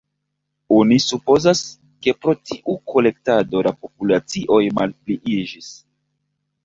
Oni 0.75 0.95
supozas, 1.03 1.61
ke 2.07 2.15
pro 2.23 2.35
tiu 2.51 2.77
kolektado 2.93 3.63
la 3.69 3.75
populacioj 3.85 4.63
malpliiĝis. 4.81 5.71